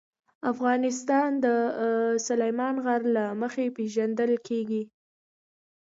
افغانستان 0.51 1.29
د 1.45 1.47
سلیمان 2.27 2.75
غر 2.85 3.01
له 3.15 3.23
مخې 3.41 3.65
پېژندل 3.75 4.31
کېږي. 4.47 4.83